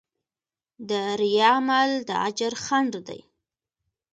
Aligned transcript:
د 0.89 0.91
ریا 1.21 1.49
عمل 1.59 1.91
د 2.07 2.09
اجر 2.27 2.53
خنډ 2.63 2.93
دی. 3.07 3.21